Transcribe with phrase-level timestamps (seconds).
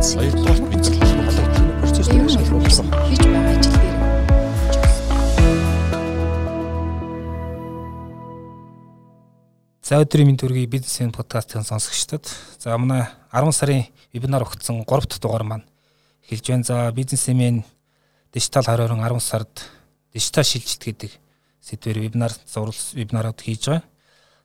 [0.00, 0.18] бицсэн.
[0.20, 1.46] Хоёрдугаар бицэл холбогдсон
[1.80, 2.86] процесс дээр шалруулсан.
[3.08, 3.96] Хийж байгаа ажил дээр.
[9.84, 12.24] За өдрийн мэнд төргийн бизнесийн подкастын сонсогчдод
[12.58, 15.68] за манай 10 сарын вебинар өгсөн 3 дахь дугаар маань
[16.24, 16.64] эхэлж байна.
[16.64, 17.64] За бизнесмен
[18.32, 19.68] дижитал 2020 10 сард
[20.14, 21.12] дижитал шилжилт гэдэг
[21.60, 23.84] сэдвээр вебинар зурвал вебинарууд хийж байгаа.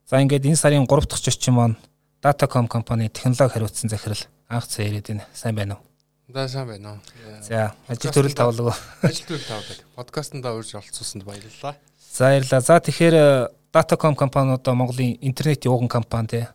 [0.09, 1.77] За ингээд энэ сарын 3 дахь зочин маань
[2.21, 4.17] Datacom компани технологи хариуцсан захирал
[4.47, 5.25] анх цаа яриад байна.
[5.33, 5.83] Сайн байна уу?
[6.27, 6.99] Да сайн байна уу.
[7.41, 8.75] За ажил төрөл тавлаг.
[9.01, 9.77] Ажил төрөл тавлаг.
[9.95, 11.75] Подкастнда урьж оролцуулсанд баярлалаа.
[12.11, 12.61] За баярлалаа.
[12.61, 16.47] За тэгэхээр Datacom компани одоо Монголын интернетийн ууган компани те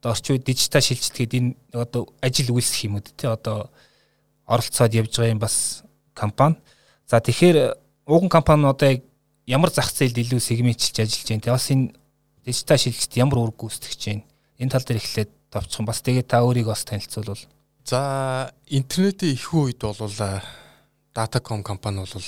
[0.00, 3.70] одоо орчин үед дижитал шилжилт гэдэг энэ одоо ажил үйлсэх юм уу те одоо
[4.44, 6.56] оролцоод явж байгаа юм бас компани.
[7.06, 8.90] За тэгэхээр ууган компани одоо
[9.46, 11.94] ямар зах зээлд илүү сегментчилж ажиллаж байна те бас энэ
[12.42, 14.24] дижитал шилжилт ямар үүрэг гүйцэтгэж байна.
[14.58, 17.46] Энэ тал дээр эхлээд товчхон бас тэгээ та өөрийгөө бас танилцуулбал.
[17.86, 20.10] За интернетийн их үед бол
[21.14, 22.26] Datacom компани бол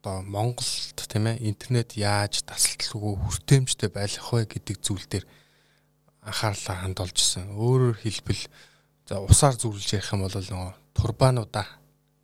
[0.00, 5.28] одоо Монголд тийм ээ интернет яаж тасалдалгүй хүртээмжтэй байх вэ гэдэг зүйл дээр
[6.24, 7.52] анхаарлаа хандуулж исэн.
[7.52, 8.48] Өөрөөр хэлбэл
[9.04, 11.68] за усаар зүрлж ярих юм бол нөгөө турбануудаа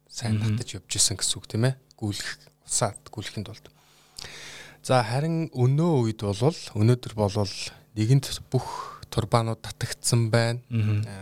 [0.09, 1.75] сайн татаж явж исэн гэсэн үг тийм ээ.
[2.01, 2.31] Гүйлэх
[2.65, 3.65] усаад гүйлэхэд бол.
[4.81, 7.53] За харин өнөө үед бол өнөөдөр болвол
[7.93, 10.61] нэгэнт бүх турбанууд татагдсан байна.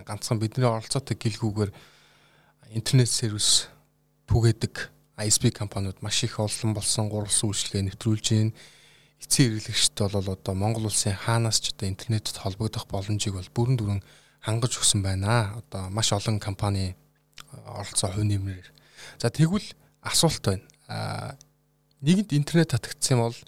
[0.07, 1.73] Ганцхан бидний оролцоотой гэлгүүгээр
[2.75, 3.69] интернет сервис
[4.29, 8.53] түгээдэг ISP компаниуд маш их олон болсон гурвалсан үйлчлэгээ нэвтрүүлж байна.
[9.23, 14.03] Эцсийн хэрэглэгчд бол одоо Монгол улсын хаанаас ч одоо интернетэд холбогдох боломжийг бол бүрэн дүрэн
[14.43, 15.55] хангаж өгсөн байна.
[15.55, 16.97] Одоо маш олон компани
[17.65, 18.69] оролцоо хувь нэмрээр.
[19.23, 19.71] За тэгвэл
[20.03, 20.67] асуулт байна.
[20.89, 21.39] А
[22.03, 23.39] нэгэнт интернет татагдсан бол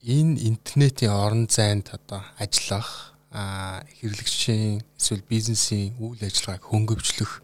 [0.00, 7.42] энэ интернетийн орон зайд одоо ажиллах хэрэглэгчийн эсвэл бизнесийн үйл ажиллагааг хөнгөвчлөх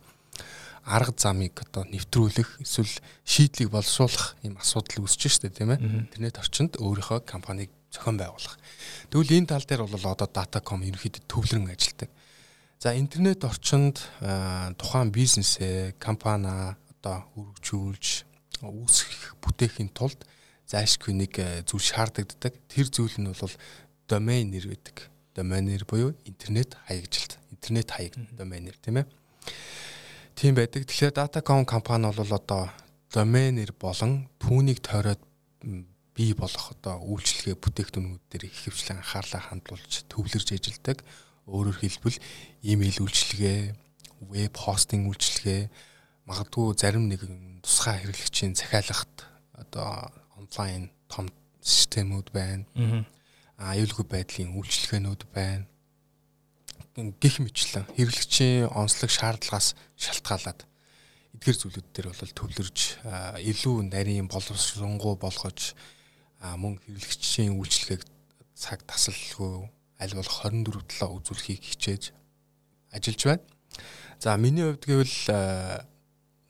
[0.84, 2.90] арга замыг одоо нэвтрүүлэх эсвэл
[3.22, 6.10] шийдлийг боловсруулах юм асуудал үүсэж штэ тийм ээ.
[6.10, 8.58] Интернет орчинд өөрийнхөө компанийг зохион байгуулах.
[9.10, 12.10] Тэгвэл энэ тал дээр бол одоо Datacom ерөнхийдөө төвлөрөн ажилладаг.
[12.82, 14.02] За интернет орчинд
[14.74, 18.26] тухайн бизнесээ компани одоо өргөжүүлж
[18.66, 20.18] үүсгэх бүтээхийн тулд
[20.66, 22.58] зайлшгүй нэг зүйл шаардагддаг.
[22.66, 23.54] Тэр зүйл нь бол
[24.10, 25.11] домен нэр байдаг.
[25.34, 27.38] Домен нэр буюу интернет хаягжилт.
[27.50, 29.06] Интернет хаяг домен нэр тийм ээ.
[30.34, 30.84] Тийм байдаг.
[30.86, 32.70] Тэгэхээр Datacom компани бол одоо
[33.12, 35.20] доменер болон түүнийг тойроод
[36.16, 41.04] бий болох одоо үйлчлэгээ бүтээгдэхүүнүүд дээр их хвчлэн анхаарлаа хандуулж төвлөрж ажилладаг.
[41.48, 42.18] Өөрөөр хэлбэл
[42.62, 43.60] имэйл үйлчлэгээ,
[44.28, 45.62] веб хостинг үйлчлэгээ,
[46.28, 49.26] магадгүй зарим нэгэн тусгай хэрэглэгчийн захиалгахад
[49.56, 51.26] одоо онлайн том
[51.64, 52.64] системүүд байна.
[53.62, 55.66] Аюулгүй байдлын үйлчлэгээнүүд байна
[56.96, 60.60] гих мэтлэн хэрэглэгчийн онцлог шаардлагаас шалтгаалаад
[61.40, 62.80] эдгээр зүйлүүд дээр бол төвлөрж
[63.40, 65.72] илүү нарийн боловсронгуй болгож
[66.42, 68.04] мөн хэрэглэгчийн үйлчлэгийг
[68.52, 72.12] цаг тасалгүй аль болох 24 талаа үзүүлэхийг хичээж
[72.92, 73.44] ажиллаж байна.
[74.20, 75.16] За миний хувьд гэвэл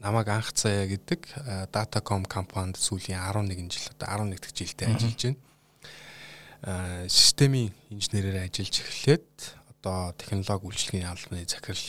[0.03, 5.52] намайг анх цаяа гэдэг Datacom компанид сүүлийн 11 жил одоо 11 дахь жилдээ ажиллаж байна.
[6.63, 9.31] Системийн инженерээр ажиллаж эхлээд
[9.83, 11.89] одоо технологи үйлчлэгийн албаны захирал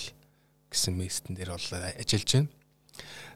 [0.73, 2.49] гэсэн местэн дээр бол ажиллаж байна.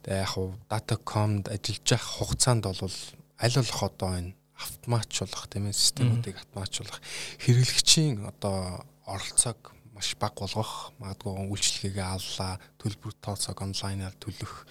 [0.02, 2.98] Тэгээ яг хуу Datacom-д ажиллаж явах хугацаанд бол
[3.38, 7.00] аль болох одоо энэ автоматжуулах тийм ээ системүүдийг автоматжуулах
[7.46, 14.66] хэрэглэгчийн одоо оролцоог маш бага болгох магадгүй үйлчлэгээгээ авлаа төлбөр тооцоог онлайнаар төлөх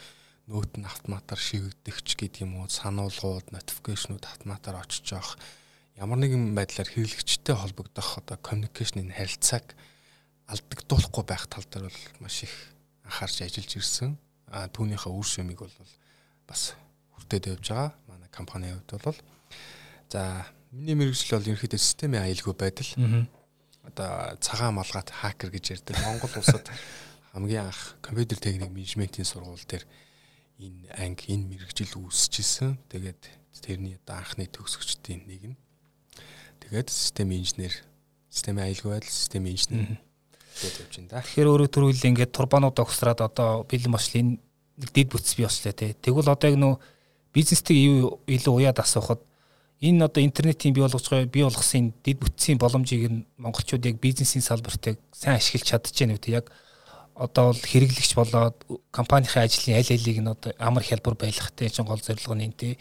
[0.50, 5.38] нөт нь автоматар шивэгдэх ч гэдэг юм уу сануулгууд нотификейшнүүд автоматар очиж явах
[5.96, 9.72] ямар нэгэн байдлаар хэрэглэгчтэй холбогдох одоо communication-ийн харилцааг
[10.44, 12.52] алдагдуулахгүй байх тал дээр бол маш их
[13.08, 14.20] анхаарч ажиллаж ирсэн.
[14.52, 15.72] А түүнийхээ үр шимийг бол
[16.44, 16.76] бас
[17.16, 17.90] хүртээд явж байгаа.
[18.12, 19.18] Манай компанийн хувьд бол
[20.12, 22.92] за миний мэрэгжил бол ерөнхийдөө системийн аюулгүй байдал.
[23.88, 25.96] Одоо цагаан малгайт хакер гэж ярьдаг.
[26.04, 26.68] Монгол улсад
[27.32, 29.88] хамгийн анх компьютер техник менежментийн сургууль дээр
[30.60, 32.76] энэ анги энэ мэрэгжил үүсчихсэн.
[32.92, 33.22] Тэгээд
[33.64, 35.56] тэрний одоо анхны төгсөгчдийн нэг нь
[36.66, 37.72] Тэгээд систем инженер,
[38.28, 40.02] системийн аюулгүй байдал, систем инженер
[40.58, 41.22] гэдэг явж байна да.
[41.22, 44.28] Тэгэхээр өөрөөр төрүүл ингээд турбанууд огсраад одоо бэлэн бослын
[44.76, 45.94] нэг дэд бүтц бий болчлаа тий.
[45.94, 46.74] Тэгвэл одоо яг нөө
[47.36, 49.20] бизнестэй юу илүү уяад асуухад
[49.80, 54.42] энэ одоо интернетийн бий болгож байгаа бий болгосон дэд бүтцийн боломжийг нь монголчууд яг бизнесийн
[54.42, 56.48] салбарт яг сайн ашиглаж чадчихэв үү яг
[57.14, 58.56] одоо бол хэрэглэгч болоод
[58.90, 62.72] компанийн ажлын аль алийг нь одоо амар хялбар байлгахтай чинь гол зорилго нь энэ тий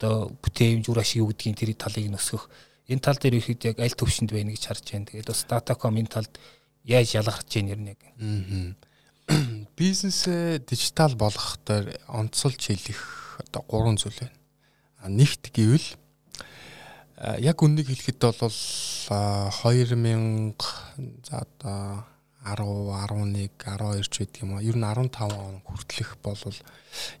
[0.00, 2.48] одоо бүтээмж үр ашиг юу гэдгийг тэр талыг нь өсгөх
[2.88, 5.08] энэ тал дээр ихэд яг аль төвшөнд байна гэж харж байна.
[5.12, 6.32] Тэгээд бас Datacom энэ талд
[6.88, 8.00] яаж ялгарч байна ер нь яг.
[9.76, 14.32] бизнесээ дижитал болгох дээр онцолж хэлэх одоо гурван зүйл байна.
[15.04, 15.84] Нэгт гэвэл
[17.44, 20.56] яг үннийг хэлэхэд бол 2000
[21.28, 22.08] за одоо
[22.48, 24.64] 10 11 12 ч гэдэг юм аа.
[24.64, 26.40] Ер нь 15 он хүртэлх бол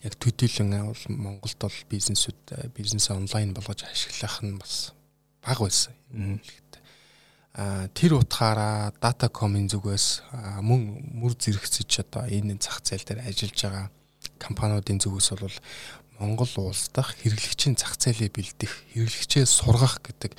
[0.02, 4.96] яг төдийлөн Монголд бол бизнесүүд бизнесээ онлайн болгож ашиглах нь бас
[5.44, 5.94] бага байсан.
[7.58, 10.06] Аа тэр утгаараа Datacom-ын зүгээс
[10.62, 10.80] мөн
[11.18, 13.86] мөр зэрэгцэж одоо энэ зах зээл дээр ажиллаж байгаа
[14.38, 15.58] компаниудын зүгээс бол
[16.18, 20.34] Монгол улс дахь хэрэглэгчийн зах зээлээ бэлдэх, хэрэглэгчээ сургах гэдэг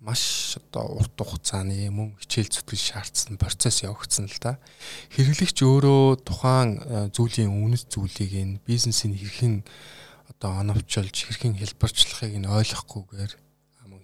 [0.00, 4.56] маш одоо урт хугацааны мөн хичээл зүтгэл шаардсан процесс явагдсан л да.
[5.12, 9.60] Хэрэглэгч өөрөө тухайн зүйлийн үнэт зүйлийг нь бизнесийн хэрхэн
[10.32, 13.32] одоо оновчилж, хэрхэн хэлбэрчлэхийг нь ойлгохгүйгээр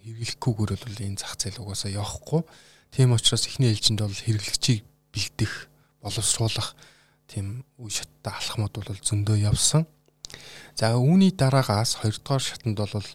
[0.06, 2.46] хэрэглэхгүйгээр бол энэ зах зээл угаасаа явахгүй.
[2.94, 5.68] Тийм учраас эхний ээлжинд бол хэрэглэгчийг бэлдэх,
[6.00, 6.78] боловсруулах
[7.26, 9.84] тийм үе шаттай алхмууд бол зөндөө явсан.
[10.78, 13.08] За үүний дараагаас хоёрдугаар шатанд бол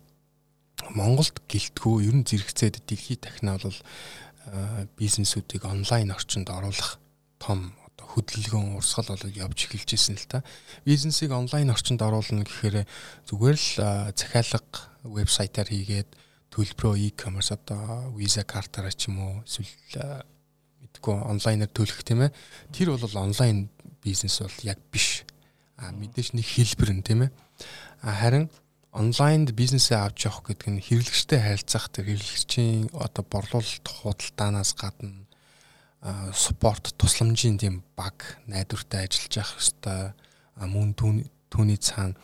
[0.91, 3.77] Монголд гэлтгүү ер нь зэрэгцээд дэлхийд дахина бол
[4.97, 6.97] бизнесүүдийг онлайн орчинд оруулах
[7.37, 10.43] том одоо хөдөлгөөн урсгал бол явж эхэлж ирсэн л та.
[10.83, 12.83] Бизнесийг онлайн орчинд оруулна гэхээр
[13.29, 13.69] зүгээр л
[14.17, 14.59] захиалга
[15.05, 16.09] вебсайтаар хийгээд
[16.51, 20.23] төлбөрөө e-commerce одоо Visa картаараа ч юм уу эсвэл
[20.83, 22.35] мэдгүй онлайнаар төлөх тийм ээ.
[22.75, 23.71] Тэр бол онлайн
[24.03, 25.23] бизнес бол яг биш.
[25.79, 27.31] А мэдээж нэг хэлбэр нь тийм ээ
[28.01, 28.49] Харин
[28.91, 35.29] онлайнд бизнесээ авч явах гэдэг нь хэрэглэгчтэй харилцах тэр хэрэглэгчийн одоо борлуулалт худалдаанаас гадна
[36.33, 40.89] спорт тусламжийн тийм баг найдвартай ажиллаж явах хэвээр мөн
[41.53, 42.17] түүний цаана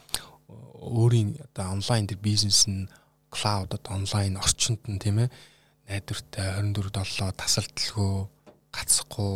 [0.81, 2.89] өөрийн одоо онлайн тэр бизнес нь
[3.33, 5.29] клауд одоо онлайн орчинд нь тийм ээ
[5.87, 8.27] найдвартай 24/7 тасалдaltaгүй
[8.75, 9.33] гацхгүй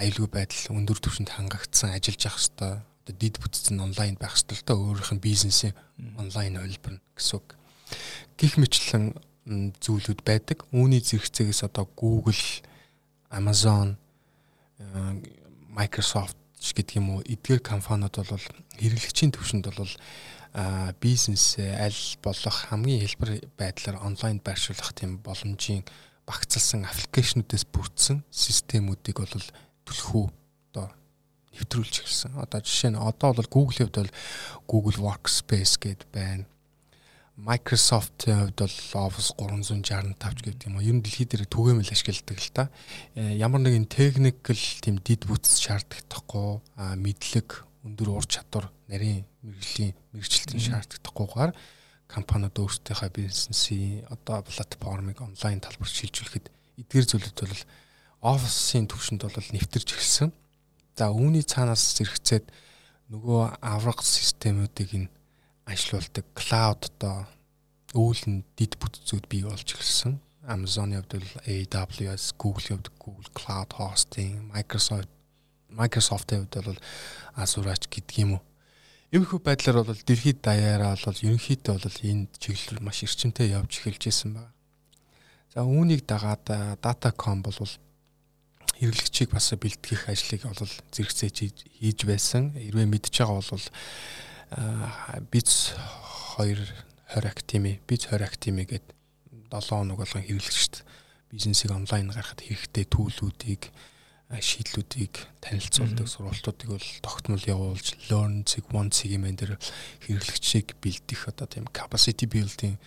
[0.00, 4.66] аюулгүй байдал өндөр түвшинд хангагдсан ажиллаж явах хэвээр одоо дид бүтцэн онлайн байх ёстой л
[4.66, 5.74] та өөрийнх нь бизнесийн
[6.16, 7.46] онлайн хувилбар гэсэн үг.
[8.38, 9.14] Гэх мэтлэн
[9.82, 10.62] зүйлүүд байдаг.
[10.70, 12.38] Үүний зэрэгцээс одоо Google,
[13.30, 13.98] Amazon,
[15.74, 18.46] Microsoft гэдэг юм уу эдгээр компаниуд бол
[18.78, 19.92] хэрэглэгчийн төвшөнд бол
[21.00, 25.82] бизнес аль болох хамгийн хэлбэр байдлаар онлайн байршуулах тийм боломжийн
[26.28, 29.46] багцлсан аппликейшнүүдээс бүрдсэн системүүдийг бол
[29.88, 30.26] түлхүү
[31.52, 32.32] нэвтрүүлж эхэлсэн.
[32.40, 34.12] Одоо жишээ нь одоо бол Google-ийн хувьд бол
[34.66, 36.44] Google Workspace гэдэг байна.
[37.36, 38.78] Microsoft-ийн хувьд бол
[39.08, 40.84] Office 365 гэдэг юм уу.
[40.84, 42.64] Ер нь дэлхийд дээр түгээмэл ашигладаг л та.
[43.16, 46.60] Э, ямар нэгэн техникл тийм дид бүтц шаардлагатахгүй
[46.96, 51.52] мэдлэг, өндөр ур чадвар, нарийн мэрэгжлийн мэрэгчлэлтийн шаардлагатахгүйгээр
[52.06, 56.46] компаниуд өөрсдийнхөө бизнесийн одоо платформыг онлайн талбарт шилжүүлэхэд
[56.78, 57.62] эдгээр зүйлүүд бол
[58.22, 60.30] офисын төвшөнд бол нэвтэрч эхэлсэн.
[60.94, 62.46] За үүний цаанаас зэрэгцээд
[63.10, 65.12] нөгөө авраг системүүдийг нь
[65.66, 67.26] ажилуулдаг cloud одоо
[67.96, 70.20] өвлөн дид бүтцүүд бий болж эхэлсэн.
[70.46, 75.08] Amazon-ы хувьд бол AWS, Google-ийн хувьд Google Cloud Hosting, Microsoft
[75.72, 76.80] Microsoft-ийн хувьд бол
[77.36, 78.42] Azure гэдэг юм уу.
[79.12, 84.40] Иймэрхүү байдлаар бол дэлхийд даяараа бол ерөнхийдөө бол энэ чиглэлээр маш эрчимтэй явж эхэлж исэн
[84.40, 84.52] байна.
[85.52, 87.56] За үүнийг дагаад Datacom бол
[88.80, 91.36] хэрэглэгчийг бас бэлтгэх ажлыг бол зэрэгцээж
[91.76, 92.56] хийж байсан.
[92.56, 93.66] Хэрвээ мэдж байгаа бол
[95.28, 95.76] биз
[96.40, 96.56] 2
[97.12, 98.96] 20 актими, биз 20 актими гэдэг
[99.52, 100.88] 7 хоног болгон хэрэглэгчд
[101.28, 103.68] бизнесийг онлайн гаргахад хэрэгтэй төлөвлүүдийг
[104.40, 109.60] шийдлүүдийг танилцуулдаг сургалтуудыг бол тогтмол явуулж learn zig one segment дээр
[110.08, 112.80] хэрэглэгчийг бэлдэх одоо тийм capacity building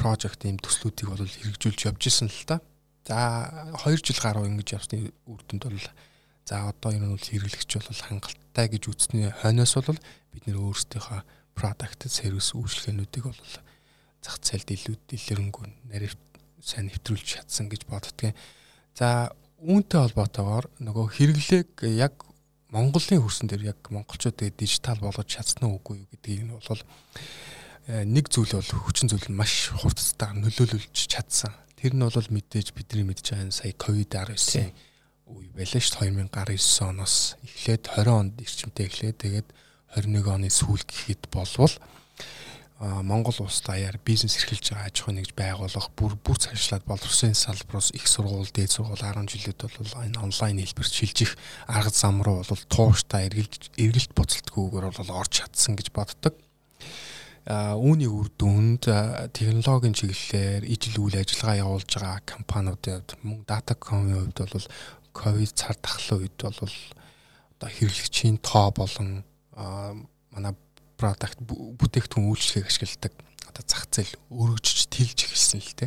[0.00, 2.64] project ийм төслүүдийг бол хэрэгжүүлж явж исэн л та.
[3.04, 5.88] За 2 жил гаруй ингэж явсны үр дүнд бол
[6.48, 10.00] за одоо энэ нь бол хэрэглэгч бол хангалттай гэж үзсний хойноос бол
[10.32, 11.20] бид нэр өөрсдийнхөө
[11.52, 13.42] product сервис үйлчлэгээнүүдийг бол
[14.24, 16.16] зах зээлд илүү дэлгэрэнгүй нарийн
[16.60, 18.34] сайн нэвтрүүлж чадсан гэж боддгийн.
[18.98, 19.30] За
[19.62, 22.26] үүнтэй холбоотойгоор нөгөө хэрэглээг яг
[22.74, 26.82] Монголын хөрсөн дээр яг монголчуудыг дижитал болгож чадсан уу үгүй юу гэдгийг нь бол
[27.88, 31.54] э, нэг зүйл бол хүчин зүйл нь маш хурдтай нөлөөлүүлж чадсан.
[31.78, 34.74] Тэр нь бол мэдээж бидний мэдж байгаа сая ковид-19
[35.30, 39.48] үе байлаа шүү 2019 оноос эхлээд 20 онд эрчимтэй эхлээд тэгээд
[39.94, 41.74] 21 оны сүүл гэхэд болвол
[42.78, 47.88] Монгол улс даяар бизнес эрхэлж байгаа аж ахуй нэгж байгуулах бүр бүр цаашлаад боловсон салбараас
[47.96, 52.64] их сургууль, дээд сургууль 10 жилүүд бол энэ онлайн хэлбэрт шилжих арга зам руу бол
[52.68, 56.36] тууштай эргэлт эргэлт буцалтгүйгээр бол орж чадсан гэж боддог.
[57.48, 58.92] Үүний үр дүнд
[59.32, 64.68] технологийн чиглэлээр ижил үйл ажиллагаа явуулж байгаа компаниудын хувьд мөн Datacom-ийн хувьд бол
[65.16, 66.76] ковид цар тахлын үед бол
[67.56, 69.24] одоо хэрэглэгчийн тоо болон
[70.28, 70.52] манай
[70.96, 73.12] продакт бүтээгдэхүүн үйлчлэгийг ашигладаг
[73.46, 75.86] одоо зах зээл өргөжж тэлж эхэлсэн л те.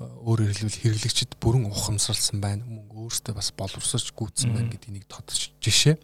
[0.00, 2.66] Өөрөөр хэлбэл хэрэглэгчид бүрэн ухамсарлсан байна.
[2.66, 5.96] Мөн өөртөө бас боловсрож гүйцсэн байна гэдэг нэг тодорч жишээ.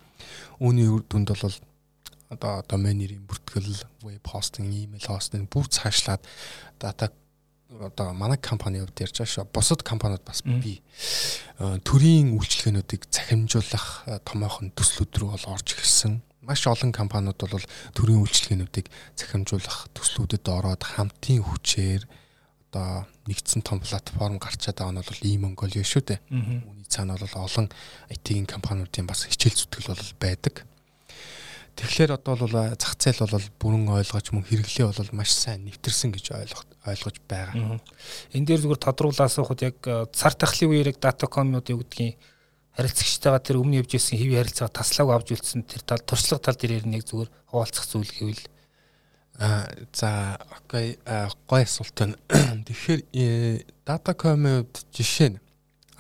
[0.63, 1.57] Үүний үр дүнд бол
[2.31, 6.23] одоо домен нэрийн бүртгэл, веб хостинг, имэйл хостинг бүр цаашлаад
[6.81, 7.13] дата
[7.81, 9.53] одоо манай компани хувьд ярьж байгаа шүү.
[9.53, 10.81] Бусад компаниуд бас би
[11.59, 18.87] төрийн үйлчлэгээнүүдийг захимжуулах томоохон төслүүд рүү бол орж ирсэн маш олон компаниуд бол төрийн үйлчлэгээнүүдийг
[19.15, 22.03] захимжуулах төслүүдэд ороод хамтын хүчээр
[22.73, 26.21] одоо нэгдсэн том платформ гарчаад байгаа нь бол ийм Mongolia шүү дээ.
[26.33, 27.69] Үүний цаана бол олон
[28.11, 30.65] IT-ийн компаниудын бас хичээл зүтгэл бол байдаг.
[31.77, 36.27] Тэгэхээр одоо бол зах зээл бол бүрэн ойлгож мөн хэрэглээ бол маш сайн нэвтэрсэн гэж
[36.33, 37.81] ойлгож ойлгож байгаа.
[38.33, 39.77] Энэ дээр зүгээр тодруулаа асуухад яг
[40.13, 42.21] цар тахлын үеэр яг датакомнууд юу гэдгийг
[42.76, 46.88] харилцагчтайгаа тэр өмнө явж ирсэн хэвийн харилцаага таслааг авч үлдсэн тэр тал туршлага тал дээр
[46.88, 48.45] нэг зүгээр хуваалцах зүйл гэвэл
[49.38, 50.99] а за окей
[51.49, 52.17] гой асуулт байна.
[52.69, 53.02] Тэгэхээр
[53.85, 55.38] датакомд жишээ нь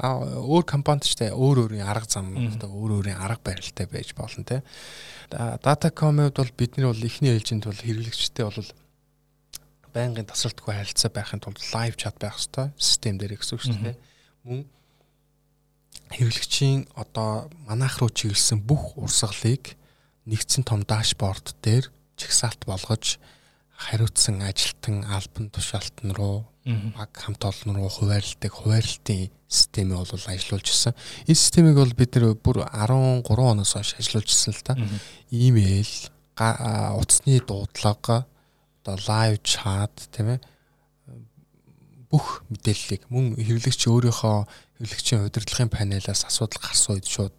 [0.00, 4.62] а өөр тэ өөр өөрийн арга зам өөр өөрийн арга барилтай байж болно те.
[5.30, 8.72] Датакомд бол бидний бол ихний ээлжинд бол хэрэглэгчтэй бол
[9.92, 13.96] байнгын тасралтгүй харилцаа байхын тулд лайв чат байх хэрэгтэй систем дээр гэсэн үг шүү дээ.
[14.48, 14.64] Мөн
[16.12, 19.74] хэрэглэгчийн одоо манайх руу чиглэсэн бүх урсгалыг
[20.28, 21.90] нэгдсэн том дашборд дээр
[22.20, 23.18] чагсаалт болгож
[23.74, 26.46] хариуцсан ажилтан албан тушаалтан руу
[26.94, 30.94] баг хамт олон руу хуваарлдаг хуваарлтын системийг бол ажиллуулж ирсэн.
[31.26, 34.78] Энэ системийг бол бид нэр бүр 13 оноос хойш ажиллуулж ирсэн л та.
[35.30, 35.94] Имэйл,
[36.38, 38.26] утасны дуудлага,
[38.82, 40.40] одоо лайв чат тийм ээ
[42.12, 44.38] бүх мэдээллийг мөн хэрэглэгч өөрийнхөө
[44.82, 47.34] хэрэглэгчийн удирдлагын панелаас асуудал гарсан үед шууд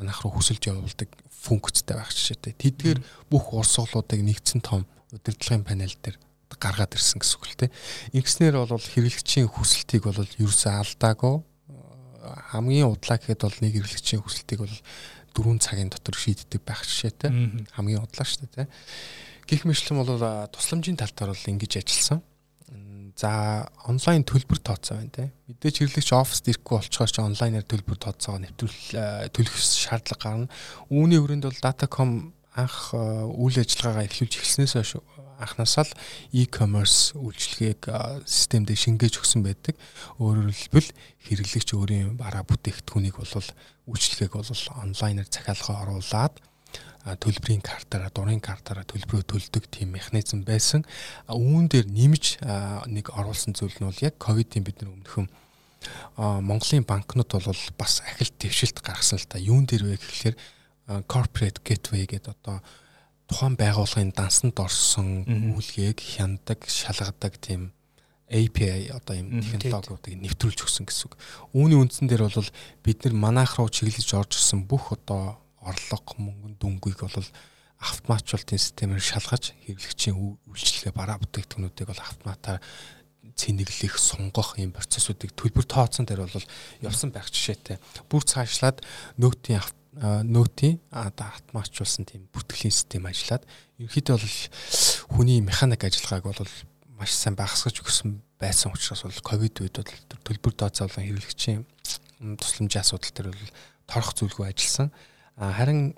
[0.00, 2.56] манайх руу хүсэлж явуулдаг функцтэй байх жишээтэй.
[2.56, 2.98] Тэдгээр
[3.28, 6.16] бүх урсгалуудыг нэгдсэн том удирдлагын панел дээр
[6.56, 7.66] гаргаад ирсэн гэсэн үг л те.
[8.16, 11.36] Ингэснээр бол хэрэглэгчийн хүсэлтийг бол ерөөсөө алдаагүй
[12.56, 14.76] хамгийн удлаа гэхэд бол нэг хэрэглэгчийн хүсэлтийг бол
[15.36, 17.28] 4 цагийн дотор шийддэг байх жишээтэй.
[17.76, 18.72] Хамгийн удлаа шүү дээ те.
[19.44, 22.24] Гэх мэтлэн бол тусламжийн тал дээр бол ингэж ажилласан
[23.16, 25.32] За онлайн төлбөр тооцоо байна те.
[25.48, 30.52] Мэдээж хэрэглэгч оффист ирэхгүй болчихоор ч онлайнаар төлбөр тооцоогоо нэвтрүүл төлөх шаардлага гарна.
[30.92, 34.92] Үүний хүрээнд бол Datacom анх үйл ажиллагаагаа эхлүүлж эхэлснээс хойш
[35.40, 35.96] анхнаасаа л
[36.32, 37.88] e-commerce үйлчилгээг
[38.24, 39.76] системдээ шингээж өгсөн байдаг.
[40.20, 40.90] Өөрөөр хэлбэл
[41.24, 43.32] хэрэглэгч өөрийн бараа бүтээгдэхүүнийг бол
[43.88, 46.34] үйлчилгээг бол онлайнаар захиалгаа оруулаад
[47.06, 50.82] төлбөрийн картаараа дурын картаараа төлбөрөө төлдөг тийм механизм байсан.
[51.30, 52.42] Үүн дээр нэмж
[52.90, 55.30] нэг оруулсан зүйл нь бол яг ковидын бидний өмнөхөн
[56.18, 59.38] Монголын банкнууд бол бас ахилт твшилт гаргасан л та.
[59.38, 60.36] Юун дээр вэ гэхэлэр
[61.06, 62.58] corporate gateway гэдэг одоо
[63.30, 67.70] тухайн байгууллагын дансанд орсон үйлгээг хяндаг, шалгадаг тийм
[68.26, 71.14] API одоо юм технологиудыг нэвтрүүлж өгсөн гэсэн үг.
[71.54, 72.50] Үүний үндсэн дээр бол
[72.82, 77.28] бид нар манайх руу чиглэж орж ирсэн бүх одоо орлого мөнгөн дүнгийг бол
[77.82, 82.60] автоматжуулалтын системээр шалгаж хэрэглэгчийн үйлчлэгээ бараа бүтээгдэхүүнүүдийг бол автоматаар
[83.36, 86.48] цэнэглэх, сунгах ийм процессуудыг төлбөр тооцсон дээр бол
[86.80, 87.76] явсан байх жишээтэй.
[88.08, 88.80] Бүр цаашлаад
[89.20, 89.60] нөтийн
[89.96, 93.44] нөтийн автоматжуулсан тийм бүртгэлийн систем ажиллаад
[93.76, 94.38] ерөнхийдөө бол
[95.12, 96.48] хүний механик ажиллагааг бол
[96.96, 101.64] маш сайн багасгаж өгсөн байсан учраас бол ковид үед бол төлбөр тооцоолон хэрэглэгчийн
[102.40, 103.52] тусламжийн асуудал төр бол
[103.88, 104.92] торох зүйлгүй ажилласан
[105.36, 105.94] харин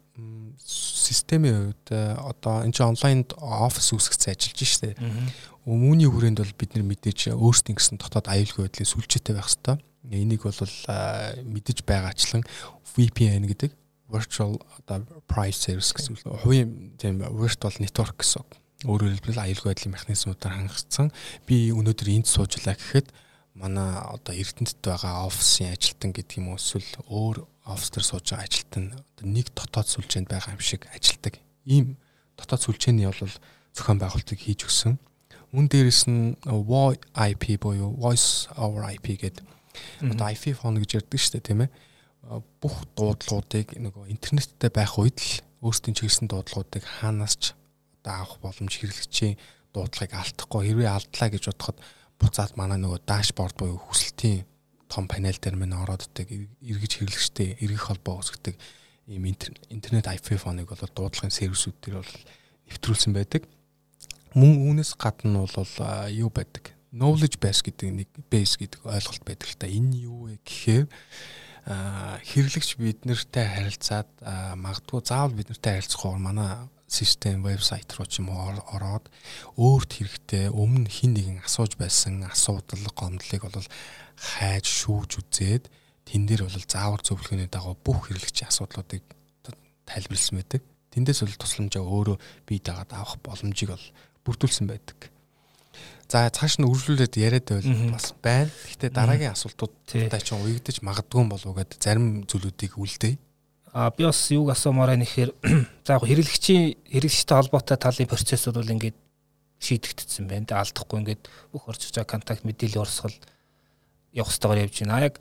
[0.59, 4.99] системийн хувьд э, одоо энэ чинь онлайнд офис үүсгэсэн ажиллаж штэ.
[5.63, 9.79] Өмнөний хүрээнд бол бид нар мэдээж өөрсдийн гэсэн дотоод аюулгүй байдлыг сүлжээтэй байх хэвээр.
[10.11, 12.43] Энийг бол мэдэж байгаачлан
[12.97, 13.73] VPN гэдэг
[14.11, 16.43] virtual одоо price service гэсэн үг.
[16.43, 18.43] Хувийн тийм virtual network гэсэн.
[18.89, 21.13] Өөрөөр хэлбэл аюулгүй байдлын механизмуудаар хангагдсан.
[21.45, 23.13] Би өнөөдөр энд суужлаа гэхэд
[23.59, 27.37] манай одоо Эрдэнэт байгаа офисын ажилтан гэдэг юм уу эсвэл өөр
[27.69, 31.35] офис дээр сууж байгаа ажилтан одоо нэг дотоод сүлжээнд байгаа юм шиг ажилдаг.
[31.69, 32.01] Ийм
[32.41, 33.37] дотоод сүлжээний бол
[33.77, 34.97] зохион байгуулалтыг хийж өгсөн.
[35.53, 39.45] Мөн дээрэс нь VoIP буюу Voice over IP гэдэг
[40.03, 41.71] одоо IP phone гэж ярьдаг шүү дээ тийм ээ.
[42.61, 45.33] Бүх дуудлагуудыг нөгөө интернеттэй байх үед л
[45.65, 47.45] өөрсдийн чиглэсэн дуудлагуудыг хаанаас ч
[48.03, 49.39] одоо авах боломж хэрэглэгчийн
[49.73, 51.79] дуудлагыг алдахгүй хэрвээ алдлаа гэж бодоход
[52.19, 54.45] буцаад манай нөгөө дашборд буюу хүсэлтийн
[54.89, 56.33] том панел дээр мань ороод дэг
[56.65, 58.57] эргэж хэрэглэгчтэй эргэх холбоо үүсгдэг
[59.09, 62.15] ийм интернет IP фоныг бол дуудлагын сервисүүд дээр бол
[62.69, 63.49] нэвтрүүлсэн байдаг.
[64.37, 65.73] Мөн үүнээс гадна бол
[66.13, 66.77] юу байдаг?
[66.93, 69.69] Knowledge base гэдэг нэг base гэдэг ойлголт байдаг л та.
[69.69, 70.87] Энэ юу вэ гэхээр
[71.69, 74.09] хэрэглэгч бид нартай харилцаад
[74.57, 79.07] магадгүй заавал бид нартай харилцахгүй манай систем вебсайт руу ч юм уу ороод
[79.61, 83.69] өөрт хэрэгтэй өмнө хин нэгэн асууж байсан асуудал гомдлыг бол
[84.17, 85.69] хайж шүүж үзээд
[86.09, 89.05] тэн дээр бол заавар зөвлөгөөний дагуу бүх хэрэглэгчийн асуудлуудыг
[89.85, 90.63] тайлбарлсан байдаг.
[90.89, 92.17] Тэндээс бол тусламжаа өөрөө
[92.49, 93.87] бие дагаад авах боломжийг бол
[94.25, 95.13] бүрдүүлсэн байдаг.
[96.09, 98.49] За цааш нь үргэлжлүүлээд яриад байвал бас байна.
[98.49, 103.21] Гэхдээ дараагийн асуултуудтай ч уягдаж магадгүй болов уу гэдэг зарим зүйлүүдийг үлдээе.
[103.73, 105.35] А би бас юуг асуумаараа нэхэр
[105.87, 108.97] за яг хэрэглэгчийн хэрэглэгчтэй холбоотой талын процессыг бол ингээд
[109.61, 110.47] шийдэгдсэн байна.
[110.47, 111.23] Тэ алдахгүй ингээд
[111.53, 113.17] бүх орж байгаа контакт мэдээллийн урсгал
[114.15, 114.97] явах хэвээр явж байна.
[114.97, 115.15] А яг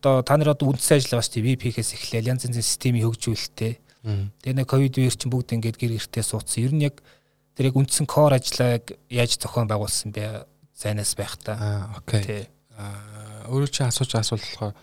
[0.00, 1.48] одоо та нар одоо үндсэн ажиллагаа шүү дээ.
[1.54, 3.72] VPK-с эхлээл янз янзын системийн хөгжүүлэлттэй.
[4.42, 6.64] Тэгээ нэг ковид үеэр чинь бүгд ингээд гэр гэртээ суудсан.
[6.64, 7.00] Ер нь яг
[7.56, 10.44] тэр яг үндсэн core ажлааг яаж зохион байгуулсан бэ?
[10.74, 11.56] Зайнаас байх та.
[11.56, 12.48] Аа окей.
[12.76, 14.74] Аа өөрөө чи асууж асуулт болохоор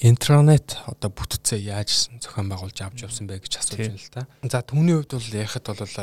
[0.00, 4.22] интернет одоо бүтцээ яаж зохион байгуулж авч явсан бэ гэж асууж байна л да.
[4.44, 5.96] За түүний хувьд бол яхад бол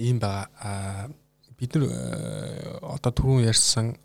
[0.00, 1.12] ийм байгаа.
[1.56, 1.88] Бид нар
[2.84, 3.96] одоо түрүүн ярьсан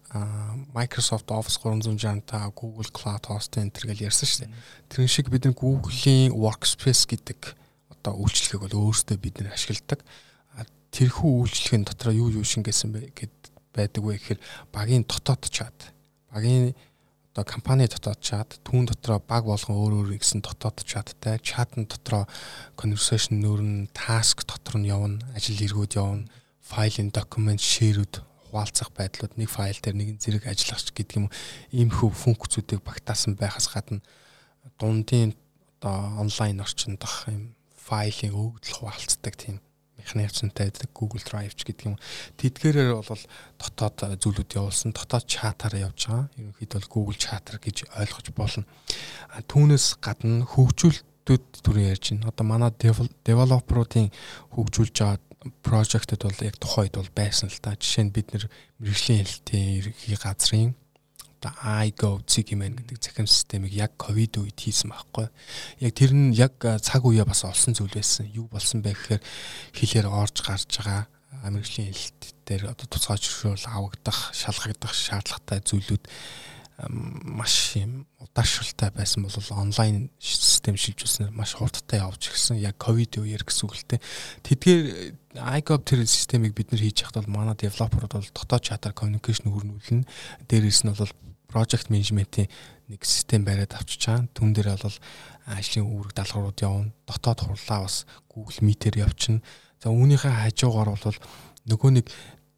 [0.75, 4.55] Microsoft Office 365 Google Cloud Hosting энэ төр гэж ярьсан шүү дээ.
[4.87, 7.55] Тэрэн шиг бид нар Google-ийн Workspace гэдэг
[7.91, 9.99] одоо үйлчлэгийг бол өөрсдөө бид нэр ашигладаг.
[10.91, 13.35] Тэрхүү үйлчлэгийн дотор юу юу шингээсэн бэ гэд
[13.75, 14.39] байдаг вэ гэхээр
[14.71, 15.95] багийн дотоод чат.
[16.31, 16.75] Багийн
[17.31, 22.27] одоо компани дотоод чат, түүн дотроо баг болгон өөр өөр гэсэн дотоод чаттай, чатн дотроо
[22.75, 26.27] conversation нүүрн, task дотор нь явна, ажил эргүүд явна,
[26.59, 28.19] файлын документ ширүүд
[28.51, 31.27] хуваалцах байдлууд нэг файл дээр нэгэн зэрэг ажиллах гэдэг юм
[31.71, 34.03] иймэрхүү функцүүдийг багтаасан байхаас гадна
[34.75, 35.31] дундын
[35.79, 39.63] одоо онлайн орчинд дах юм файлын өгдөл хуваалцдаг тийм
[40.01, 41.97] механизмтай байдаг Google Drive ч гэдэг юм.
[42.41, 43.23] Тэдгээрээр бол
[43.61, 46.27] дотоод зүйлүүд явуулсан, дотоод чатаар явж байгаа.
[46.35, 48.65] Ерөнхийдөө бол Google чатар гэж ойлгож болно.
[49.45, 52.33] Түүнээс гадна хөгжүүлэлтүүд түрүү ярьж байна.
[52.33, 54.09] Одоо манай девелоперуудын
[54.57, 55.21] хөгжүүлж байгаа
[55.65, 57.73] project-д бол яг тухайд бол байсан л та.
[57.73, 58.45] Жишээ нь бид нэр
[58.77, 60.77] мэрэгжлийн хэлтийн ерхий газрын
[61.41, 61.57] одоо
[61.89, 65.27] iGo Zigman гэдэг захим системийг яг ковид үед хийсэн байхгүй.
[65.81, 68.29] Яг тэр нь яг цаг үеэ бас олсон зүйл байсан.
[68.29, 69.21] Юу болсон бэ гэхээр
[69.73, 71.09] хилээр орж гарч байгаа
[71.49, 76.05] мэрэгжлийн хэлт дээр одоо тусгай зөвшөөрөл авагдах, шалгагдах шаардлагатай зүйлүүд
[76.89, 82.57] маш юм удаашралтай байсан бол онлайн систем шилжүүлснээр маш хурдтай явж ирсэн.
[82.57, 83.97] Яг ковид үеэр гэсэн үг л те.
[84.41, 85.13] Тэдгээр
[85.61, 90.09] iGov тэр системийг бид нар хийж яхад бол манай девелоперууд бол дотоод чатаар communication хөрнүүлнэ.
[90.49, 91.13] Дээрээс нь бол
[91.51, 92.47] project management-ийн
[92.87, 94.31] нэг систем бариад авчиж байгаа.
[94.31, 94.97] Түн дээр бол
[95.51, 96.91] ажлын үүрэг даалгаврууд явна.
[97.07, 99.43] Дотоод хурлаа бас Google Meet-ээр явчихна.
[99.83, 101.19] За үүнийхээ хажуугаар бол
[101.67, 102.07] нөгөө нэг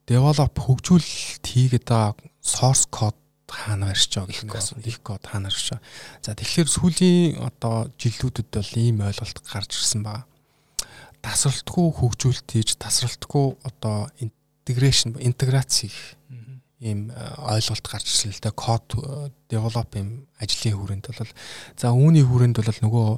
[0.06, 3.16] develop хөгжүүлэлт хийгээд байгаа source code
[3.48, 5.84] хаана барьж байгаа гэх нэг асуулт их код хаана барьж байгаа.
[6.20, 10.28] За тэгэхээр сүүлийн одоо жилүүдэд бол ийм ойлголт гарч ирсэн байна.
[11.24, 16.20] Тасралтгүй хөгжүүлэлт хийж тасралтгүй одоо интеграшн интеграц хийх
[16.84, 17.16] ийм э,
[17.48, 21.32] ойлголт гарч ирсэн л да код э, develop юм ажлын хүрээнд бол
[21.80, 23.08] за үүний хүрээнд бол нөгөө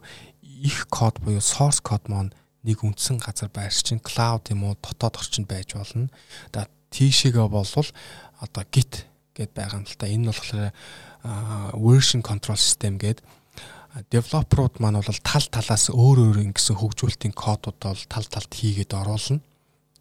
[0.63, 2.31] их код буюу source code маань
[2.63, 6.07] нэг үндсэн газар байрч чинь cloud юм уу дотоод орчинд байж болно.
[6.55, 7.91] За тийшээгээ болвол
[8.39, 10.07] одоо git гэд байгаа юм л та.
[10.07, 10.71] Энэ нь болохоор
[11.75, 13.23] version control system гэд
[14.11, 19.43] девелоперууд маань бол тал талаас өөр өөр ингэсэн хөгжүүлэлтийн кодууд бол тал талд хийгээд оруулна.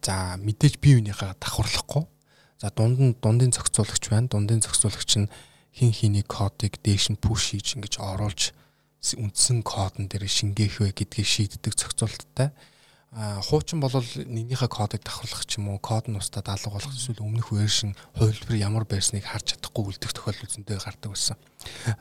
[0.02, 2.06] За мэдээж бие биенийхээ давхарлахгүй
[2.60, 4.28] За дунд нь дундын зохицуулагч байна.
[4.32, 5.30] Дундын зохицуулагч нь
[5.76, 8.56] хин хиний кодыг дээш нь пуш хийж ингэж оруулж
[9.14, 12.50] үндсэн кодн дээр шингээх вэ гэдгийг шийддэг зохицуулттай.
[13.12, 17.22] А хуучин бол нэгнийхээ кодыг давхарлах ч юм уу код нь устдад алга болох эсвэл
[17.22, 21.36] өмнөх вершн хувилбар ямар байсныг харж чадахгүй үлдэх тохиолдол зөндөө гардаг байсан.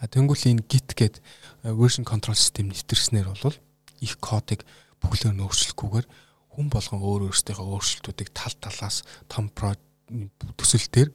[0.02, 1.22] А тэнгуүл энэ git гээд
[1.72, 3.56] version control system нэвтэрснээр бол
[4.02, 4.66] их кодыг
[5.00, 6.08] бүхлээр нь өөрчлөхгүйгээр
[6.58, 9.48] хүн болгон өөр өөрсдийнхөө өөрчлөлтүүдийг тал талаас том
[10.58, 11.10] төсөл дээр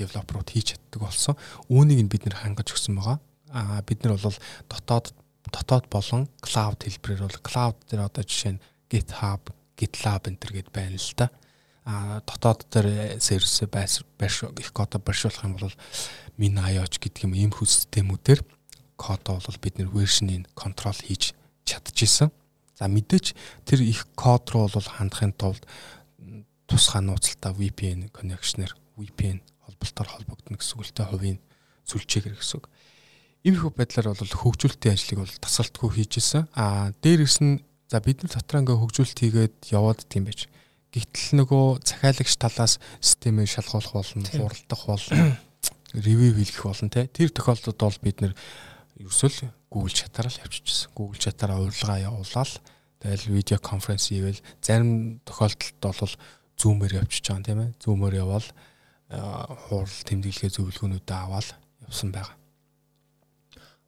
[0.00, 1.34] девелоперууд хийж чаддаг болсон.
[1.68, 3.18] Үүнийг нь бид нэр хангаж өгсөн байгаа.
[3.52, 5.12] Аа бид нар бол дотоод
[5.50, 10.70] дотоод болон cloud хэлбэрээр бол cloud дээр одоо жишээ нь GitHub, GitLab энэ төр гээд
[10.72, 11.28] байна л да.
[11.84, 15.74] Аа дотоод дээр сервис байр их код барьшуулах юм бол
[16.38, 18.40] MinIOch гэдэг юм ийм хүс системүүдээр
[18.96, 21.32] код бол бид нэр вершнийг контрол хийж
[21.64, 22.30] чадчихсан.
[22.76, 23.36] За мэдээч
[23.68, 25.64] тэр их код руу бол хандахын тулд
[26.70, 31.38] тусгай нууцлалтаа VPN connection-ээр VPN холболтоор холбогдно гэсэн үгтэй хувийн
[31.90, 32.66] сүлжээгээр гэсэн үг.
[33.42, 36.46] Иймэрхүү байдлаар бол хөгжүүлэлтийн ажлыг бол тасралтгүй хийжсэн.
[36.54, 40.46] Аа дээрээс нь за бид нар дотор ингээ хөгжүүлэлт хийгээд яваад дим байж.
[40.94, 45.38] Гэтэл нөгөө захиалагч талаас системээ шалгуулах болно, хуралдах болно,
[46.06, 47.06] ревю хийх болно те.
[47.06, 48.34] Тэр тохиолдолд бол бид нэр
[49.00, 50.90] ерөөсөл Google Chat-аар л явчихсан.
[50.94, 52.60] Google Chat-аар урилга явуулаад
[53.00, 56.14] тэгэл видео конференц хийвэл зарим тохиолдолд бол
[56.60, 57.70] Zoom-ээр явчихж байгаа тийм ээ.
[57.80, 58.48] Zoom-оор явбал
[59.10, 61.48] хурал тэмдэглэгээ зөвлөгөөнүүдээ аваад
[61.88, 62.36] явсан байгаа.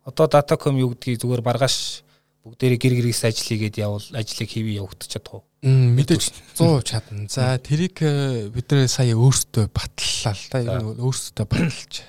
[0.02, 2.02] Одоо Datacom юу гэдгийг зүгээр маргааш
[2.42, 5.44] бүгдээрээ гэр гэрээс ажил хийгээд явал ажлыг хийвээ явагдаж чадах уу?
[5.62, 7.30] Мэдээж 100 чадна.
[7.30, 10.82] За тэрийг э, бид нэр сая өөрсдөө батллаа л да.
[10.82, 12.02] Өөрсдөө баталж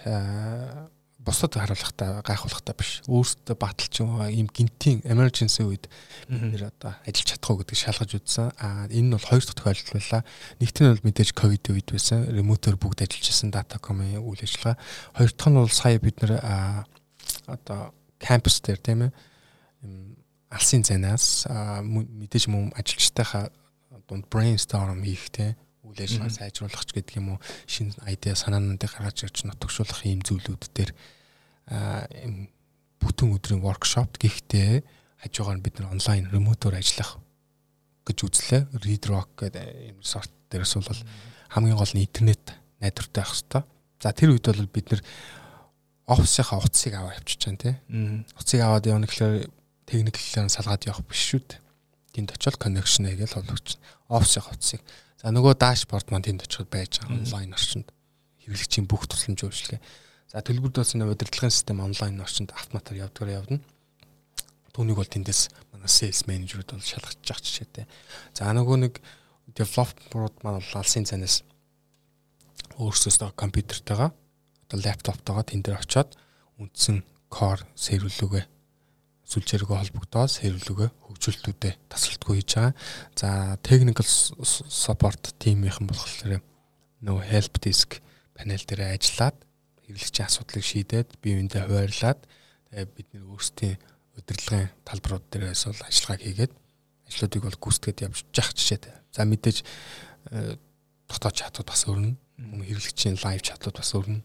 [1.23, 3.01] бусдад харуулахтаа гайхуулахтаа биш.
[3.07, 5.87] Өөрсдөө баталж юм гинтийн emergency үед
[6.27, 8.51] бид нэр одоо ажиллаж чадах уу гэдгийг шалгаж үзсэн.
[8.59, 10.21] Аа энэ нь бол хоёр дахь тохиолдол байлаа.
[10.59, 12.27] Нэгт нь бол мэдээж ковид үед байсан.
[12.27, 14.75] Ремотор бүгд ажиллаж байсан Datacom-ийн үйл ажиллагаа.
[15.15, 16.33] Хоёр дахь нь бол сая бид нэр
[17.47, 19.11] одоо кампус дээр тийм ээ
[20.53, 23.49] алсын занаас мэдээж мөн ажилчтайхаа
[24.07, 29.27] дунд brainstorm хийх те үйл ажиллагаа сайжруулах ч гэдэг юм уу шинэ айдиа санаануудыг гаргаж
[29.27, 30.91] ирж нотгшуулах ийм зүйлүүд дээр
[33.03, 34.83] бүтэн өдрийн workshop гэхдээ
[35.23, 37.19] хажуугаар бид нар онлайн ремотоор ажиллах
[38.07, 38.61] гэж үзлээ.
[38.83, 41.01] Read Rock гэдэг юм сорт дээрээс бол
[41.51, 42.43] хамгийн гол нь интернет
[42.83, 43.63] найдвартай байх хэвээр.
[44.03, 45.01] За тэр үед бол бид нар
[46.07, 47.75] офисынхаа утсыг аваа явчих чана тий.
[48.35, 49.47] Утсыг аваад явна гэхэлэр
[49.87, 51.62] техникчлэн салгаад явах биш шүү дээ.
[52.13, 54.81] Тэнд очиод connection хийгээл холбогч офисын хувцсыг.
[55.17, 57.89] За нөгөө дашборд маань тэнд очиход байж байгаа онлайн орчинд
[58.45, 59.81] хэрэглэгчийн бүх тусламж үйлчлэгээ.
[60.29, 63.59] За төлбөр дооцны удирдлагын систем онлайн орчинд автоматар явдгаар явна.
[64.73, 67.85] Түүнийг бол тэндээс манай sales manager-ууд бол шалгаж байгаа жишээтэй.
[68.33, 68.93] За нөгөө нэг
[69.53, 71.41] developer-ууд маань бол алсын цанаас
[72.77, 76.17] өөрсдөө компьютертайгаа одоо лаптоптойгоо тэн дээр очиод
[76.57, 77.65] үндсэн core
[79.33, 82.73] сэрвэлүүгээ сүлжээргөө холбогдоод сэрвлүгөө хөгжүүлэлтүүдэд тасралтгүй хийж байгаа.
[83.17, 86.41] За technical support team-ийнхэн болохоор
[87.01, 87.97] нөгөө help desk
[88.37, 89.37] панел дээр ажиллаад
[89.89, 92.19] хэрэглэгчийн асуудлыг шийдээд бие биендээ хуваарлаад
[92.69, 93.77] тэгээ бид нэр өөрсдийн
[94.21, 96.53] удирдлагын талбарууд дээрээс бол ажиллагааг хийгээд
[97.09, 98.93] ажлуудыг бол гүйцэтгэж явж явах жишээтэй.
[99.13, 99.57] За мэдээж
[100.31, 100.55] э,
[101.09, 102.15] дотоод чатууд бас өрнө.
[102.37, 104.21] Хэрэглэгчийн лайв чатууд бас өрнө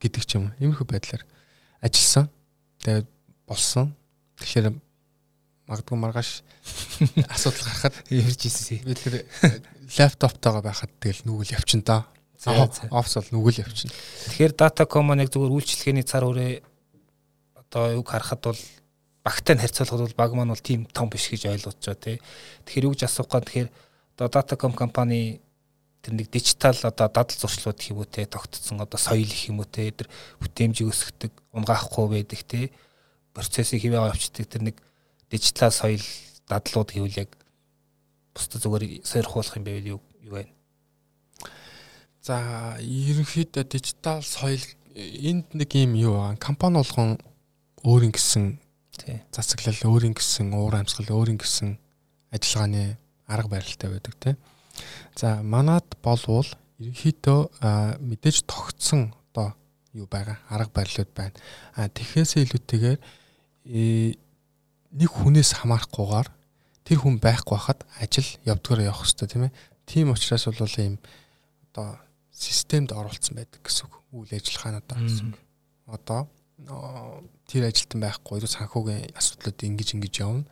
[0.00, 0.52] гэдэг ч юм.
[0.60, 1.24] Иймэрхүү байдлаар
[1.84, 2.28] ажилласан.
[2.80, 3.08] Тэгээд
[3.48, 3.92] болсон.
[4.40, 4.74] Тэгэхээр
[5.70, 6.30] магадгүй маргааш
[7.34, 8.82] асуудал гарахад ярьж ирсэн.
[8.82, 9.24] Би тэр
[9.98, 12.10] лаптоптойгоо байхад тэгэл нүгэл явчин даа.
[12.44, 13.90] Офс бол нүгэл явчин.
[14.32, 16.64] Тэгэхээр Datacom нэг зүгээр үйлчлэгээний цар хүрээ
[17.54, 18.60] одоо юг харахад бол
[19.22, 22.16] багтай харьцуулахад бол баг маань бол тийм том биш гэж ойлгож байгаа тий.
[22.64, 23.70] Тэгэхээр юу гэж асуух гээд тэгэхээр
[24.16, 25.40] одоо Datacom компани
[26.02, 29.60] тэр нэг дижитал одоо дадал зуршлууд гэх юм уу те тогтцсон одоо соёл гэх юм
[29.60, 30.08] уу те тэр
[30.40, 32.72] бүтээмжийг өсгдөг унгаахгүй байдаг те
[33.34, 34.76] процессыг хэвээ авчдаг тэр нэг
[35.30, 36.02] дижитал соёл
[36.48, 37.30] дадлууд гэвэл яг
[38.34, 40.48] бусдад зүгээр сойрхуулах юм байвал юу юу вэ?
[42.22, 44.62] За ерөнхийдөө дижитал соёл
[44.94, 47.18] энд нэг юм юу аа компани болгон
[47.86, 48.58] өөрийн гэсэн
[49.32, 51.78] засаглал өөрийн гэсэн уур амьсгал өөрийн гэсэн
[52.34, 54.36] ажиллагааны арга барилтай байдаг тийм.
[55.16, 56.46] За манад болвол
[56.78, 57.40] ерөнхийдөө
[58.00, 59.54] мэдээж тогтсон одоо
[59.94, 61.34] юу байгаа арга барилуд байна.
[61.74, 62.98] А тэгэхээсээ илүүтэйгээр
[63.64, 66.28] нэг хүнээс хамаарахгүйгээр
[66.84, 69.56] тэр хүн байхгүй хахад ажил явдгаар явах хэрэгтэй тийм ээ.
[69.86, 70.96] Тийм учраас бол ийм
[71.70, 71.98] одоо
[72.32, 73.94] системд оруулсан байдаг гэсэн үг.
[74.10, 75.38] Үйл ажиллагаануудаа гэсэн үг.
[75.86, 76.20] Одоо
[77.46, 80.44] тэр ажилтан байхгүй санхүүгийн асуудлууд ингэж ингэж явна.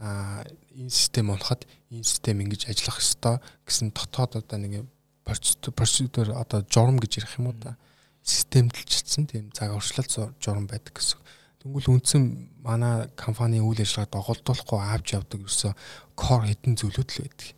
[0.00, 0.42] Аа
[0.74, 4.88] энэ систем унахад энэ систем ингэж ажиллах ёстой гэсэн дотоод одоо нэг
[5.24, 7.78] процедур одоо журам гэж ярих юм уу та
[8.24, 11.20] системдэлчилсэн тийм цаг уршлал журам байдаг гэсэн.
[11.64, 12.22] Тэнгүүл үндсэн
[12.60, 15.72] манай компани үйл ажиллагаа доголдуулахгүй авч явдаг ерөөсө
[16.12, 17.48] core хэдэн зүйлүүд л байдаг.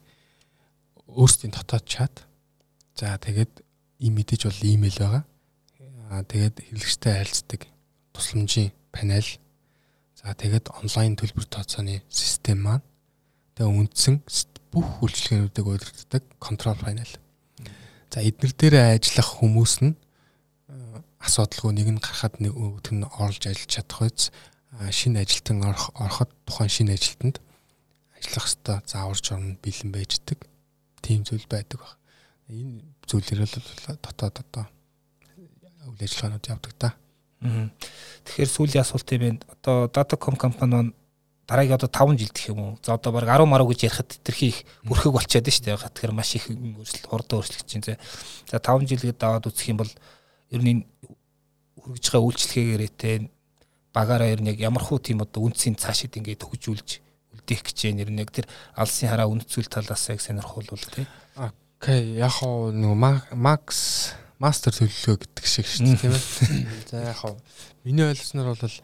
[1.11, 2.23] Өөрсдийн дотоод чат.
[2.95, 3.67] За тэгээд
[3.99, 5.25] ийм мэдээж бол имэйл байгаа.
[6.07, 7.61] Аа тэгээд хэрэглэгчтэй харилцдаг
[8.15, 9.27] тусламжийн панел.
[10.15, 12.87] За тэгээд онлайн төлбөр тооцооны систем маань.
[13.59, 14.23] Тэгээд үндсэн
[14.71, 17.11] бүх үйлчилгээнүүдийг удирддаг контрол панел.
[18.15, 19.99] За эднэр дээр ажиллах хүмүүс нь
[21.21, 24.31] асуудалгүй нэг нь гарахад нэг нь орж ажиллаж чадах үз
[24.91, 27.41] шинэ ажилтан ороход тухайн шинэ ажилтанд
[28.17, 30.39] ажиллах хэвээр заавар журам бэлэн байждаг
[31.01, 31.97] тийм зүйл байдаг баг.
[32.51, 33.57] Энэ зүйлэр л
[34.03, 34.65] дотоод одоо
[35.87, 36.89] үйл ажиллагаанууд явдаг та.
[38.27, 39.41] Тэгэхээр сүүлийн асуулт юм байна.
[39.55, 40.93] Одоо Datacom компани
[41.47, 42.79] дараагийн одоо 5 жил гэх юм уу.
[42.83, 45.79] За одоо баг 10 маруу гэж ярихад тэрхий их бүрхэг болчиход шүү дээ.
[45.79, 48.03] Тэгэхээр маш их өөрчлөлт хурдан өөрчлөгдөж байна.
[48.51, 49.93] За 5 жил гээд даваад үзэх юм бол
[50.51, 50.87] ер нь
[51.81, 53.31] хүргэж байгаа үйлчлэгээгээрээ те
[53.97, 56.89] багаараа ер нь яг ямархуу тийм одоо үндсийн цаашид ингээд хөгжүүлж
[57.37, 61.09] үлдээх гэж нэр нэг тэр алсын хараа үнцүүл талаас яг сонирхолвол те.
[61.37, 66.25] Окей, яг хоо нөгөө Макс мастер төлөвлөгөө гэдэг шиг шүү дээ тийм ээ.
[66.93, 67.37] За яг хоо
[67.85, 68.77] миний ойлгосноор бол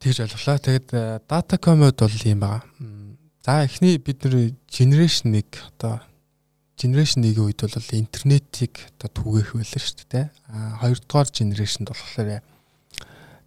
[0.00, 0.58] Тэгж ойлголоо.
[0.60, 0.88] Тэгээд
[1.28, 2.64] Datacom-од бол юм байгаа.
[3.44, 5.44] За эхний бид нэр generation 1
[5.76, 6.00] одоо
[6.76, 7.88] generation 1-ийн үед бол
[8.56, 10.26] интернетийг одоо түгээх байлаа шүү дээ.
[10.48, 12.40] А хоёрдугаар generation болохоор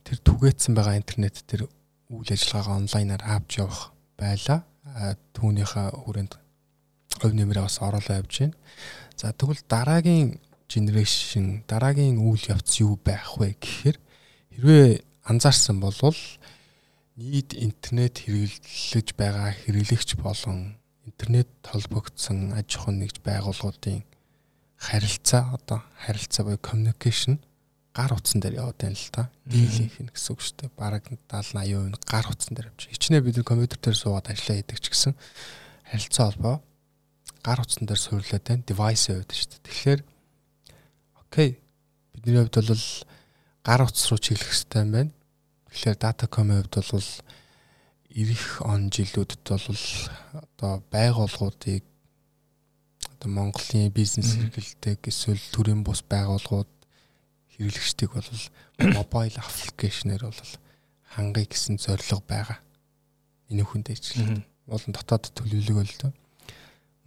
[0.06, 1.65] тэр түгээсэн байгаа интернет тэр
[2.13, 4.62] үйл ажиллагаагаа онлайнаар авч явах байлаа.
[5.34, 6.34] Түүнийхээ хүрээнд
[7.22, 8.58] хувь нэмрээ бас оруулаа явж байна.
[9.17, 10.38] За тэгвэл дараагийн
[10.69, 13.98] generation дараагийн үйл явц юу байх вэ гэхээр
[14.62, 15.98] хэрвээ анзаарсан бол
[17.17, 24.06] нийт интернет хэрэглэж байгаа хэрэглэгч болон интернет холбогдсон аж ахуйн нэгж байгууллагуудын
[24.80, 27.38] харилцаа одоо харилцаа буюу communication
[27.94, 29.28] гар утсан дээр яваад байна л та.
[29.44, 30.72] Дийлийнх нь гэсэн үг шүү дээ.
[30.80, 32.88] Бараг 70 80% гар утсан дээр явж.
[32.88, 35.13] Хичнээн бид компьютер дээр суугаад ажиллаа хийдэг ч гэсэн
[35.92, 36.56] харилцаа холбоо
[37.44, 38.63] гар утсан дээр суйрлаад байна.
[38.63, 39.65] Device яваад шүү дээ.
[39.68, 40.02] Тэгэхээр
[41.28, 41.50] окей.
[42.15, 42.86] Бидний хувьд бол
[43.68, 45.12] гар утас руу чиглэх хэрэгтэй юм байна.
[45.68, 47.12] Тэгэхээр Datacom-ийн хувьд бол
[48.10, 49.84] ирэх он жилүүдэд бол
[50.39, 51.84] одоо байгууллагуудыг
[53.19, 56.71] одоо Монголын бизнес хэрэгэлдэг эсвэл төрийн бус байгууллагууд
[57.51, 58.32] хэрэглэгчдийг бол
[58.95, 60.51] мобайл аппликейшнээр бол
[61.03, 62.63] хангая гэсэн зорилго байгаа.
[63.51, 64.47] Энэ хүнд ижил.
[64.63, 66.13] Болон дотоод төлөвлөг бол дөө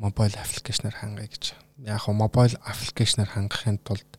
[0.03, 1.55] мобайл аппликейшнээр хангая гэж.
[1.87, 4.11] Яг нь мобайл аппликейшнээр хангахын тулд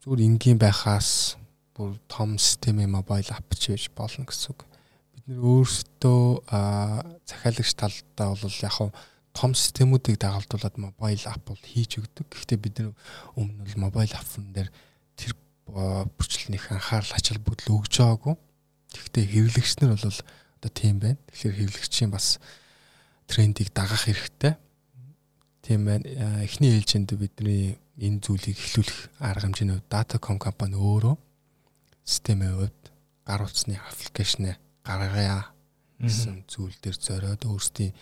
[0.00, 1.36] зүгээр энгийн байхаас
[1.74, 4.64] бүр том системийн мобайл ап ч байж болно гэсэн үг.
[5.12, 6.24] Бид нэр өөрсдөө
[7.26, 8.94] захиалагч талдаа бол яг нь
[9.32, 12.28] том системүүдийг дагалдуулаад мобайл ап бол хийж өгдөг.
[12.28, 12.92] Гэхдээ бид нар
[13.36, 14.68] өмнө нь мобайл апн дээр
[15.16, 15.32] тэр
[16.20, 18.36] бүрчлэлнийх анхаарал ачаал бүдэл өгж байгаагүй.
[18.92, 21.20] Гэхдээ хэвлэгч нар бол одоо тийм байна.
[21.32, 22.36] Тэгэхээр хэвлэгчийн бас
[23.24, 24.60] трендийг дагах хэрэгтэй.
[25.64, 26.04] Тийм байна.
[26.44, 31.16] Эхний ээлжинд бидний энэ зүйлийг эхлүүлэх арга хэмжээний Datacom компани өөрөө
[32.04, 32.82] системийн хувьд
[33.24, 35.52] гар утасны аппликейшн гаргая
[36.02, 37.94] гэсэн зүйл дээр зориод өөрсдийн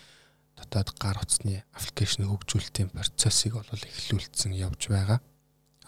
[0.60, 5.20] дотоод гар утасны аппликейшн хөгжүүлэлтийн процессыг бол эхлүүлсэн явж байгаа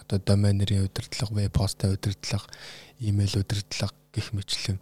[0.03, 2.51] одоо домен нэрийн удирдлага, веб хостын удирдлага,
[2.99, 4.77] имэйл удирдлага гэх мэтлэн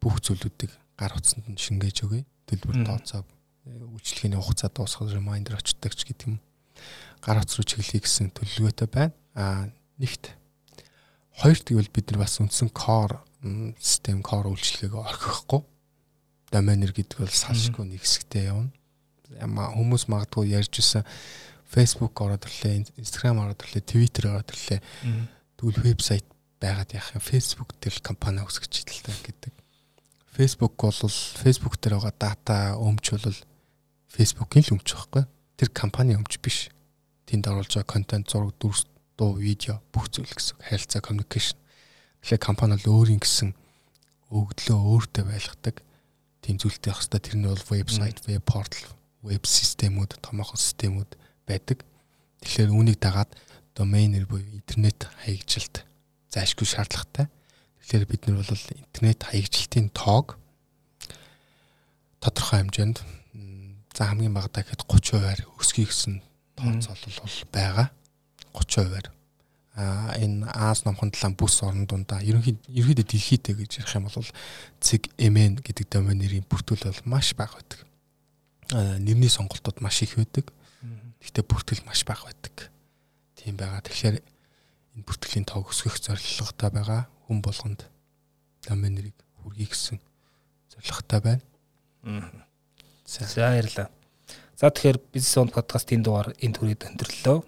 [0.00, 2.24] бүх зүйлүүдийг гар утсанд нь шингээж өгье.
[2.48, 3.22] Төлбөр тооцоо
[3.68, 6.40] үйлчлэгээний хугацаа дуусгах reminder очдог ч гэдэг юм.
[7.20, 9.14] Гар утас руу чиглэе гэсэн төлөвлөгөөтэй байна.
[9.36, 10.32] Аа нэгт
[11.38, 13.20] хоёрт гэвэл бид нар бас үндсэн core
[13.78, 15.62] систем core үйлчлэгээг орхихгүй.
[16.50, 18.74] Доменер гэдэг бол салшгүй нэг хэсэгтэй явна.
[19.40, 21.06] Хүмүүс магадгүй ярьж исэн
[21.72, 24.80] Facebook ороод ирлээ, Instagram ороод ирлээ, Twitter ороод ирлээ.
[25.56, 26.26] Тэгвэл вебсайт
[26.60, 27.24] байгаад яах юм?
[27.24, 29.52] Facebook дээр компани үүсгэж идэлтэй гэдэг.
[30.36, 31.00] Facebook бол
[31.40, 33.40] Facebook дээр байгаа дата өмч бол
[34.12, 35.24] Facebook-ийн л өмч байхгүй.
[35.56, 36.68] Тэр компани өмч биш.
[37.24, 38.84] Тэнд оруулж байгаа контент, зураг, дүрс,
[39.16, 41.56] дуу, видео бүх зүйл гэсэн харилцаа communication.
[42.20, 43.56] Тэгэхээр компани бол өөрийн гэсэн
[44.32, 45.76] өгдлөө өөртөө байлгадаг
[46.40, 48.88] тийм зүйлтэй байх хэвээр тэр нь бол вебсайт, веб портал,
[49.22, 51.82] веб системүүд, томоохон системүүд байдаг.
[52.42, 53.30] Тэгэхээр үүнийг дагаад
[53.74, 55.86] доменер буюу интернет хаягжилт
[56.34, 57.30] зайлшгүй шаардлагатай.
[57.82, 60.38] Тэгэхээр бид нар бол интернет хаягжилтын тоог
[62.20, 62.98] тодорхой хэмжээнд
[63.94, 66.22] за хамгийн багадаа гэхэд 30%-аар өсгий гэсэн
[66.56, 67.88] тооцоолол бол байгаа.
[68.54, 69.08] 30%-аар
[69.74, 74.28] а энэ Аз номхон талаан бүс орон дундаа ерөнхийдөө ерөнхийдөө дэлхийдээ гэж ярих юм бол
[74.84, 77.80] цэг MN гэдэг доменерийн бүртгэл бол маш бага байдаг.
[78.72, 80.52] Нэрний сонголтууд маш их байдаг.
[81.20, 82.72] Гэхдээ бүртгэл маш бага байдаг.
[83.36, 83.84] Тийм байгаа.
[83.84, 87.86] Тэгэхээр энэ бүртгэлийн тоог өсгөх зорилготой байгаа хүн болгонд
[88.66, 89.98] домен нэрийг хүргэе гэсэн
[90.72, 91.44] зорилготой байна.
[92.02, 92.46] Аа.
[93.06, 93.88] За баярлалаа.
[94.56, 97.38] За тэгэхээр бизнес он подкастын дугаар энэ төрөйд өндөрлөө.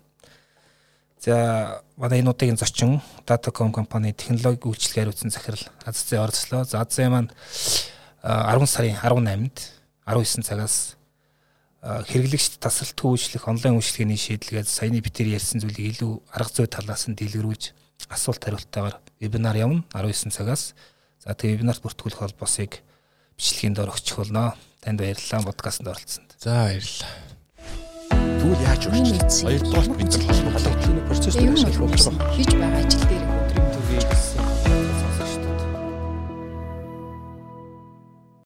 [1.24, 6.64] За манай энэ удаагийн зочин Datacom компани технологи үйлчлэгээ хариуцсан захирал Аззээ орцлоо.
[6.64, 7.32] За Аззээ маань
[8.20, 9.56] 10 сарын 18-нд
[10.04, 10.96] 19 цагаас
[11.84, 17.16] хэрэглэгчд тасралтгүй үйлчлэх онлайн үйлчлэгээний шийдэлгээд саяны битэр ярьсан зүйлийг илүү арга зүй талаас нь
[17.18, 17.76] дэлгэрүүлж
[18.08, 20.72] асуулт хариултаагаар вебинар явна 19 цагаас.
[21.20, 22.80] За тэгээ вебинарт бүртгүүлэх холбоосыг
[23.36, 24.56] бичлэгийн доор өгчих болно.
[24.80, 26.32] Танд баярлалаа подкастт оролцсонд.
[26.40, 27.12] За баярлалаа.
[28.40, 29.44] Тэгвэл яаж үргэлжлэх?
[29.44, 32.16] Хоёрдугаар бид нар холбогдлын процесс дээр ажиллах болов.
[32.32, 33.13] Хийж байгаа ажилтны